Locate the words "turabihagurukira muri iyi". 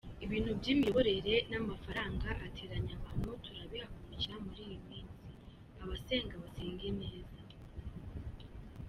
3.45-4.77